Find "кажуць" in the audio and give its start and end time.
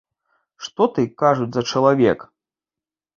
1.23-1.49